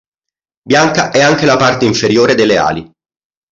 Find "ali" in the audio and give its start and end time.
2.57-2.91